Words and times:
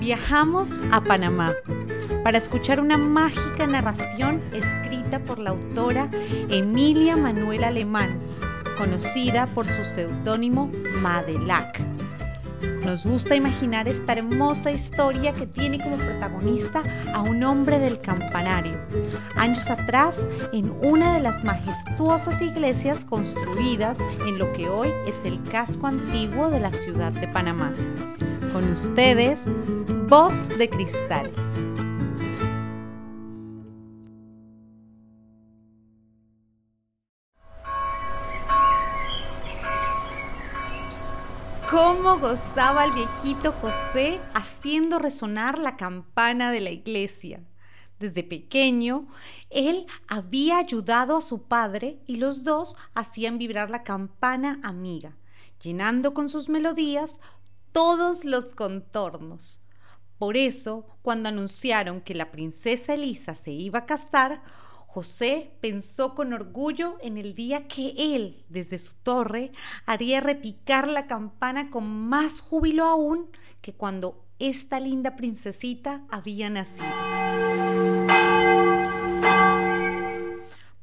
Viajamos 0.00 0.78
a 0.92 1.00
Panamá 1.00 1.54
para 2.22 2.38
escuchar 2.38 2.80
una 2.80 2.96
mágica 2.96 3.66
narración 3.66 4.40
escrita 4.52 5.18
por 5.18 5.40
la 5.40 5.50
autora 5.50 6.08
Emilia 6.48 7.16
Manuel 7.16 7.64
Alemán, 7.64 8.16
conocida 8.78 9.46
por 9.48 9.66
su 9.66 9.84
seudónimo 9.84 10.70
Madelac. 11.00 11.80
Nos 12.84 13.06
gusta 13.06 13.34
imaginar 13.34 13.88
esta 13.88 14.12
hermosa 14.12 14.70
historia 14.70 15.32
que 15.32 15.46
tiene 15.46 15.82
como 15.82 15.96
protagonista 15.96 16.82
a 17.12 17.20
un 17.22 17.42
hombre 17.42 17.80
del 17.80 18.00
campanario, 18.00 18.78
años 19.36 19.68
atrás 19.68 20.26
en 20.52 20.72
una 20.82 21.14
de 21.14 21.20
las 21.20 21.44
majestuosas 21.44 22.40
iglesias 22.40 23.04
construidas 23.04 23.98
en 24.26 24.38
lo 24.38 24.52
que 24.52 24.68
hoy 24.68 24.90
es 25.06 25.24
el 25.24 25.42
casco 25.42 25.88
antiguo 25.88 26.50
de 26.50 26.60
la 26.60 26.72
ciudad 26.72 27.12
de 27.12 27.28
Panamá. 27.28 27.72
Con 28.52 28.70
ustedes, 28.70 29.44
Voz 30.08 30.48
de 30.58 30.68
Cristal. 30.68 31.30
cómo 41.70 42.18
gozaba 42.18 42.86
el 42.86 42.92
viejito 42.92 43.52
José 43.52 44.20
haciendo 44.32 44.98
resonar 44.98 45.58
la 45.58 45.76
campana 45.76 46.50
de 46.50 46.60
la 46.60 46.70
iglesia. 46.70 47.44
Desde 47.98 48.22
pequeño, 48.24 49.06
él 49.50 49.86
había 50.08 50.58
ayudado 50.58 51.16
a 51.16 51.22
su 51.22 51.42
padre 51.42 52.00
y 52.06 52.16
los 52.16 52.42
dos 52.42 52.76
hacían 52.94 53.36
vibrar 53.38 53.70
la 53.70 53.82
campana 53.82 54.60
amiga, 54.62 55.16
llenando 55.62 56.14
con 56.14 56.28
sus 56.28 56.48
melodías 56.48 57.20
todos 57.72 58.24
los 58.24 58.54
contornos. 58.54 59.60
Por 60.18 60.36
eso, 60.36 60.86
cuando 61.02 61.28
anunciaron 61.28 62.00
que 62.00 62.14
la 62.14 62.30
princesa 62.30 62.94
Elisa 62.94 63.34
se 63.34 63.52
iba 63.52 63.80
a 63.80 63.86
casar, 63.86 64.42
José 64.86 65.52
pensó 65.60 66.14
con 66.14 66.32
orgullo 66.32 66.96
en 67.00 67.18
el 67.18 67.34
día 67.34 67.68
que 67.68 67.94
él, 67.96 68.44
desde 68.48 68.78
su 68.78 68.94
torre, 68.94 69.52
haría 69.86 70.20
repicar 70.20 70.88
la 70.88 71.06
campana 71.06 71.70
con 71.70 71.86
más 71.86 72.40
júbilo 72.40 72.84
aún 72.84 73.28
que 73.60 73.74
cuando 73.74 74.24
esta 74.38 74.80
linda 74.80 75.14
princesita 75.14 76.04
había 76.10 76.50
nacido. 76.50 76.86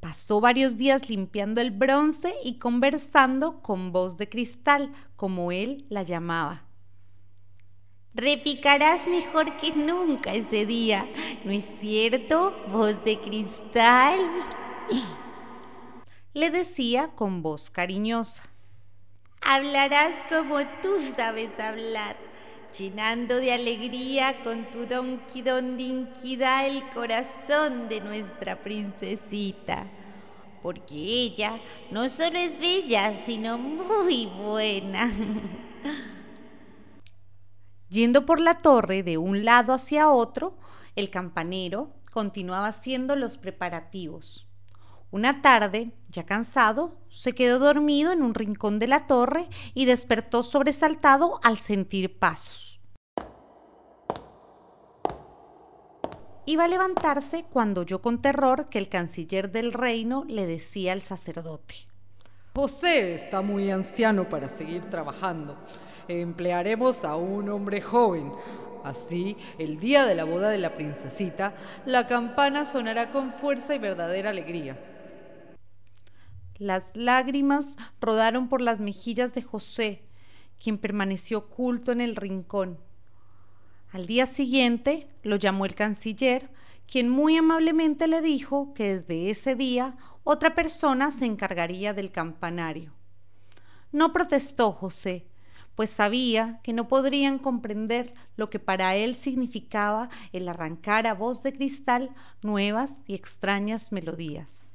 Pasó 0.00 0.40
varios 0.40 0.76
días 0.76 1.08
limpiando 1.08 1.60
el 1.60 1.70
bronce 1.72 2.34
y 2.44 2.58
conversando 2.58 3.62
con 3.62 3.90
voz 3.90 4.16
de 4.16 4.28
cristal, 4.28 4.92
como 5.16 5.50
él 5.50 5.86
la 5.88 6.02
llamaba. 6.02 6.62
Repicarás 8.14 9.08
mejor 9.08 9.56
que 9.56 9.72
nunca 9.72 10.34
ese 10.34 10.66
día, 10.66 11.04
¿no 11.42 11.50
es 11.50 11.64
cierto, 11.64 12.54
voz 12.70 13.04
de 13.04 13.18
cristal? 13.18 14.20
Le 16.32 16.50
decía 16.50 17.08
con 17.16 17.42
voz 17.42 17.70
cariñosa. 17.70 18.44
Hablarás 19.40 20.14
como 20.28 20.60
tú 20.80 20.90
sabes 21.16 21.58
hablar, 21.58 22.16
llenando 22.78 23.34
de 23.34 23.52
alegría 23.52 24.44
con 24.44 24.70
tu 24.70 24.86
donqui 24.86 25.42
dinquida 25.76 26.66
el 26.66 26.88
corazón 26.90 27.88
de 27.88 28.00
nuestra 28.00 28.62
princesita. 28.62 29.86
Porque 30.62 30.94
ella 30.94 31.58
no 31.90 32.08
solo 32.08 32.38
es 32.38 32.60
bella, 32.60 33.18
sino 33.18 33.58
muy 33.58 34.26
buena. 34.26 35.10
Yendo 37.94 38.26
por 38.26 38.40
la 38.40 38.58
torre 38.58 39.04
de 39.04 39.18
un 39.18 39.44
lado 39.44 39.72
hacia 39.72 40.10
otro, 40.10 40.56
el 40.96 41.10
campanero 41.10 41.92
continuaba 42.12 42.66
haciendo 42.66 43.14
los 43.14 43.38
preparativos. 43.38 44.48
Una 45.12 45.42
tarde, 45.42 45.92
ya 46.08 46.26
cansado, 46.26 46.98
se 47.08 47.36
quedó 47.36 47.60
dormido 47.60 48.10
en 48.10 48.24
un 48.24 48.34
rincón 48.34 48.80
de 48.80 48.88
la 48.88 49.06
torre 49.06 49.48
y 49.74 49.84
despertó 49.84 50.42
sobresaltado 50.42 51.38
al 51.44 51.58
sentir 51.58 52.18
pasos. 52.18 52.80
Iba 56.46 56.64
a 56.64 56.68
levantarse 56.68 57.44
cuando 57.44 57.82
oyó 57.82 58.02
con 58.02 58.18
terror 58.18 58.68
que 58.70 58.78
el 58.78 58.88
canciller 58.88 59.52
del 59.52 59.72
reino 59.72 60.24
le 60.26 60.46
decía 60.48 60.94
al 60.94 61.00
sacerdote. 61.00 61.93
José 62.54 63.14
está 63.14 63.42
muy 63.42 63.70
anciano 63.70 64.28
para 64.28 64.48
seguir 64.48 64.84
trabajando 64.84 65.56
emplearemos 66.08 67.04
a 67.04 67.16
un 67.16 67.48
hombre 67.48 67.80
joven. 67.80 68.32
Así, 68.82 69.36
el 69.58 69.78
día 69.78 70.04
de 70.04 70.14
la 70.14 70.24
boda 70.24 70.50
de 70.50 70.58
la 70.58 70.74
princesita, 70.74 71.54
la 71.86 72.06
campana 72.06 72.66
sonará 72.66 73.10
con 73.10 73.32
fuerza 73.32 73.74
y 73.74 73.78
verdadera 73.78 74.30
alegría. 74.30 74.78
Las 76.58 76.96
lágrimas 76.96 77.76
rodaron 78.00 78.48
por 78.48 78.60
las 78.60 78.80
mejillas 78.80 79.32
de 79.32 79.42
José, 79.42 80.02
quien 80.62 80.78
permaneció 80.78 81.38
oculto 81.38 81.92
en 81.92 82.00
el 82.00 82.14
rincón. 82.14 82.78
Al 83.90 84.06
día 84.06 84.26
siguiente 84.26 85.08
lo 85.22 85.36
llamó 85.36 85.64
el 85.64 85.74
canciller, 85.74 86.50
quien 86.86 87.08
muy 87.08 87.36
amablemente 87.36 88.06
le 88.06 88.20
dijo 88.20 88.74
que 88.74 88.94
desde 88.94 89.30
ese 89.30 89.54
día 89.54 89.96
otra 90.22 90.54
persona 90.54 91.10
se 91.10 91.26
encargaría 91.26 91.92
del 91.92 92.10
campanario. 92.10 92.92
No 93.92 94.12
protestó 94.12 94.72
José, 94.72 95.26
pues 95.74 95.90
sabía 95.90 96.60
que 96.62 96.72
no 96.72 96.88
podrían 96.88 97.38
comprender 97.38 98.14
lo 98.36 98.48
que 98.50 98.58
para 98.58 98.94
él 98.96 99.14
significaba 99.14 100.08
el 100.32 100.48
arrancar 100.48 101.06
a 101.06 101.14
voz 101.14 101.42
de 101.42 101.52
cristal 101.52 102.10
nuevas 102.42 103.02
y 103.06 103.14
extrañas 103.14 103.92
melodías. 103.92 104.66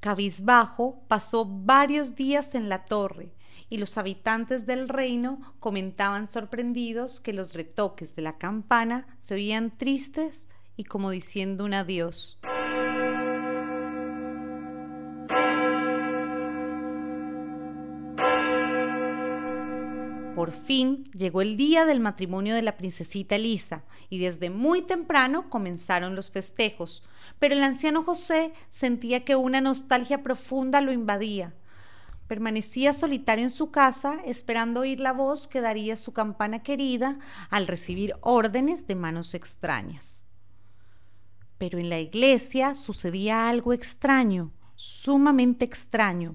Cabizbajo 0.00 1.02
pasó 1.08 1.44
varios 1.44 2.14
días 2.14 2.54
en 2.54 2.68
la 2.68 2.84
torre 2.84 3.34
y 3.68 3.78
los 3.78 3.98
habitantes 3.98 4.66
del 4.66 4.88
reino 4.88 5.54
comentaban 5.60 6.26
sorprendidos 6.26 7.20
que 7.20 7.32
los 7.32 7.54
retoques 7.54 8.16
de 8.16 8.22
la 8.22 8.38
campana 8.38 9.06
se 9.18 9.34
oían 9.34 9.76
tristes 9.76 10.46
y 10.80 10.84
como 10.84 11.10
diciendo 11.10 11.66
un 11.66 11.74
adiós. 11.74 12.38
Por 20.34 20.52
fin 20.52 21.04
llegó 21.12 21.42
el 21.42 21.58
día 21.58 21.84
del 21.84 22.00
matrimonio 22.00 22.54
de 22.54 22.62
la 22.62 22.78
princesita 22.78 23.36
Elisa 23.36 23.84
y 24.08 24.20
desde 24.20 24.48
muy 24.48 24.80
temprano 24.80 25.50
comenzaron 25.50 26.16
los 26.16 26.30
festejos, 26.30 27.02
pero 27.38 27.54
el 27.54 27.62
anciano 27.62 28.02
José 28.02 28.54
sentía 28.70 29.22
que 29.22 29.36
una 29.36 29.60
nostalgia 29.60 30.22
profunda 30.22 30.80
lo 30.80 30.92
invadía. 30.92 31.52
Permanecía 32.26 32.94
solitario 32.94 33.44
en 33.44 33.50
su 33.50 33.70
casa 33.70 34.18
esperando 34.24 34.80
oír 34.80 35.00
la 35.00 35.12
voz 35.12 35.46
que 35.46 35.60
daría 35.60 35.96
su 35.96 36.14
campana 36.14 36.62
querida 36.62 37.18
al 37.50 37.66
recibir 37.66 38.14
órdenes 38.22 38.86
de 38.86 38.94
manos 38.94 39.34
extrañas. 39.34 40.24
Pero 41.60 41.78
en 41.78 41.90
la 41.90 42.00
iglesia 42.00 42.74
sucedía 42.74 43.48
algo 43.48 43.72
extraño, 43.72 44.50
sumamente 44.74 45.64
extraño 45.64 46.34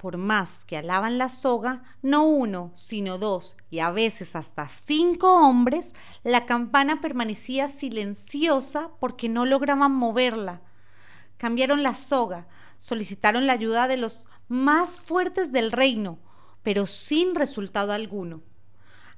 por 0.00 0.16
más 0.16 0.64
que 0.64 0.78
alaban 0.78 1.18
la 1.18 1.28
soga, 1.28 1.82
no 2.00 2.24
uno, 2.24 2.72
sino 2.74 3.18
dos 3.18 3.58
y 3.68 3.80
a 3.80 3.90
veces 3.90 4.34
hasta 4.34 4.66
cinco 4.66 5.46
hombres, 5.46 5.94
la 6.24 6.46
campana 6.46 7.02
permanecía 7.02 7.68
silenciosa 7.68 8.88
porque 8.98 9.28
no 9.28 9.44
lograban 9.44 9.92
moverla. 9.92 10.62
Cambiaron 11.36 11.82
la 11.82 11.94
soga, 11.94 12.48
solicitaron 12.78 13.46
la 13.46 13.52
ayuda 13.52 13.88
de 13.88 13.98
los 13.98 14.26
más 14.48 15.00
fuertes 15.00 15.52
del 15.52 15.70
reino, 15.70 16.18
pero 16.62 16.86
sin 16.86 17.34
resultado 17.34 17.92
alguno. 17.92 18.40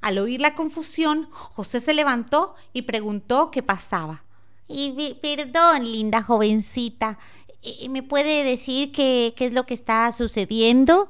Al 0.00 0.18
oír 0.18 0.40
la 0.40 0.56
confusión, 0.56 1.28
José 1.30 1.78
se 1.78 1.94
levantó 1.94 2.56
y 2.72 2.82
preguntó 2.82 3.52
qué 3.52 3.62
pasaba. 3.62 4.24
Y 4.72 5.14
perdón, 5.20 5.84
linda 5.84 6.22
jovencita, 6.22 7.18
¿Me 7.88 8.02
puede 8.02 8.42
decir 8.42 8.90
qué, 8.90 9.34
es 9.38 9.52
lo 9.52 9.66
que 9.66 9.74
está 9.74 10.10
sucediendo? 10.10 11.08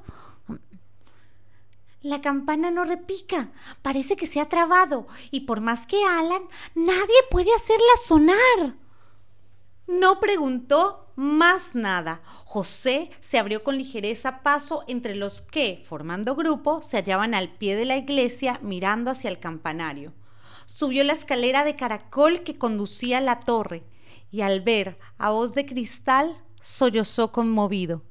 La 2.03 2.21
campana 2.21 2.71
no 2.71 2.85
repica, 2.85 3.51
parece 3.81 4.17
que 4.17 4.27
se 4.27 4.41
ha 4.41 4.49
trabado, 4.49 5.07
y 5.31 5.41
por 5.41 5.61
más 5.61 5.87
que 5.87 6.05
alan, 6.05 6.43
nadie 6.75 7.15
puede 7.31 7.55
hacerla 7.55 7.97
sonar. 8.05 8.75
No 9.87 10.21
preguntó 10.21 11.07
más 11.17 11.75
nada. 11.75 12.21
José 12.45 13.11
se 13.21 13.39
abrió 13.39 13.65
con 13.65 13.79
ligereza 13.79 14.43
paso 14.43 14.85
entre 14.89 15.15
los 15.15 15.41
que, 15.41 15.83
formando 15.85 16.35
grupo, 16.35 16.83
se 16.83 16.99
hallaban 16.99 17.35
al 17.35 17.55
pie 17.55 17.77
de 17.77 17.87
la 17.87 17.97
iglesia 17.97 18.59
mirando 18.63 19.11
hacia 19.11 19.31
el 19.31 19.39
campanario. 19.39 20.13
Subió 20.67 21.05
la 21.05 21.13
escalera 21.13 21.65
de 21.65 21.77
caracol 21.77 22.43
que 22.43 22.59
conducía 22.59 23.19
a 23.19 23.21
la 23.21 23.41
torre 23.41 23.85
y 24.31 24.41
al 24.41 24.61
ver 24.61 24.99
a 25.19 25.31
voz 25.31 25.55
de 25.55 25.67
cristal 25.67 26.37
sollozó 26.61 27.33
conmovido. 27.33 28.03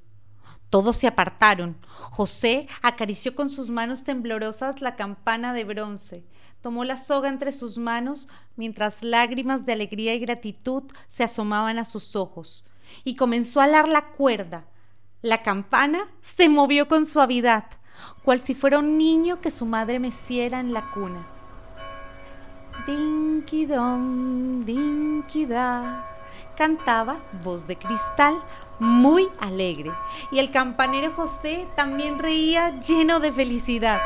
Todos 0.70 0.96
se 0.96 1.08
apartaron. 1.08 1.78
José 1.90 2.68
acarició 2.82 3.36
con 3.36 3.50
sus 3.50 3.70
manos 3.70 4.06
temblorosas 4.06 4.82
la 4.82 4.96
campana 4.96 5.54
de 5.54 5.66
bronce. 5.66 6.26
tomó 6.62 6.84
la 6.84 6.98
soga 6.98 7.28
entre 7.28 7.52
sus 7.52 7.80
manos 7.80 8.30
mientras 8.56 9.02
lágrimas 9.02 9.66
de 9.66 9.74
alegría 9.74 10.14
y 10.14 10.20
gratitud 10.20 10.84
se 11.08 11.24
asomaban 11.24 11.80
a 11.80 11.86
sus 11.86 12.16
ojos 12.16 12.64
y 13.04 13.16
comenzó 13.16 13.60
a 13.62 13.64
alar 13.64 13.88
la 13.88 14.12
cuerda. 14.12 14.66
La 15.22 15.42
campana 15.44 16.08
se 16.22 16.50
movió 16.50 16.88
con 16.88 17.06
suavidad, 17.06 17.66
cual 18.24 18.40
si 18.40 18.54
fuera 18.54 18.80
un 18.80 18.98
niño 18.98 19.42
que 19.42 19.52
su 19.52 19.66
madre 19.66 20.00
meciera 20.00 20.60
en 20.60 20.72
la 20.72 20.92
cuna. 20.92 21.41
Dinky 22.86 23.66
don, 23.68 24.66
dinky 24.66 25.46
da, 25.46 26.08
cantaba 26.58 27.20
voz 27.44 27.68
de 27.68 27.76
cristal 27.76 28.42
muy 28.80 29.30
alegre, 29.40 29.92
y 30.32 30.40
el 30.40 30.50
campanero 30.50 31.12
José 31.14 31.68
también 31.76 32.18
reía 32.18 32.80
lleno 32.80 33.20
de 33.20 33.32
felicidad. 33.32 34.02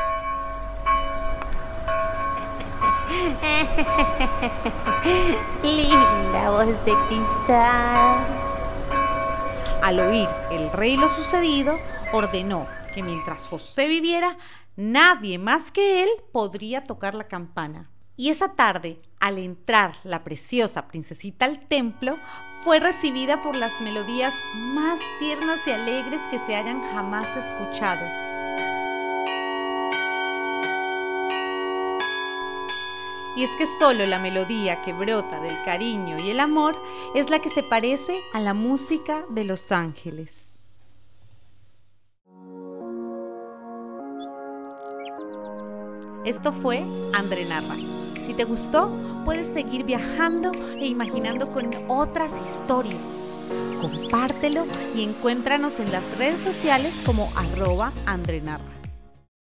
Linda 5.62 6.50
voz 6.50 6.84
de 6.84 6.92
cristal. 7.08 8.26
Al 9.82 10.00
oír 10.00 10.28
el 10.50 10.70
rey 10.72 10.98
lo 10.98 11.08
sucedido, 11.08 11.78
ordenó 12.12 12.66
que 12.94 13.02
mientras 13.02 13.46
José 13.48 13.88
viviera, 13.88 14.36
nadie 14.76 15.38
más 15.38 15.70
que 15.70 16.02
él 16.02 16.10
podría 16.32 16.84
tocar 16.84 17.14
la 17.14 17.28
campana. 17.28 17.88
Y 18.16 18.30
esa 18.30 18.54
tarde, 18.54 18.98
al 19.20 19.38
entrar 19.38 19.94
la 20.04 20.24
preciosa 20.24 20.88
princesita 20.88 21.44
al 21.44 21.60
templo, 21.60 22.16
fue 22.64 22.80
recibida 22.80 23.42
por 23.42 23.54
las 23.54 23.80
melodías 23.82 24.34
más 24.54 24.98
tiernas 25.18 25.60
y 25.66 25.70
alegres 25.70 26.20
que 26.30 26.38
se 26.38 26.56
hayan 26.56 26.82
jamás 26.82 27.28
escuchado. 27.36 28.06
Y 33.36 33.44
es 33.44 33.50
que 33.58 33.66
solo 33.66 34.06
la 34.06 34.18
melodía 34.18 34.80
que 34.80 34.94
brota 34.94 35.38
del 35.40 35.62
cariño 35.62 36.18
y 36.18 36.30
el 36.30 36.40
amor 36.40 36.74
es 37.14 37.28
la 37.28 37.40
que 37.40 37.50
se 37.50 37.62
parece 37.62 38.18
a 38.32 38.40
la 38.40 38.54
música 38.54 39.26
de 39.28 39.44
los 39.44 39.72
ángeles. 39.72 40.52
Esto 46.24 46.50
fue 46.50 46.82
André 47.14 47.44
Narra. 47.44 47.95
Si 48.26 48.34
te 48.34 48.42
gustó, 48.42 48.90
puedes 49.24 49.46
seguir 49.46 49.84
viajando 49.84 50.50
e 50.80 50.88
imaginando 50.88 51.48
con 51.48 51.70
otras 51.88 52.32
historias. 52.44 53.20
Compártelo 53.80 54.66
y 54.96 55.04
encuéntranos 55.04 55.78
en 55.78 55.92
las 55.92 56.02
redes 56.18 56.40
sociales 56.40 57.02
como 57.06 57.30
arroba 57.36 57.92
Andrenarra. 58.04 58.75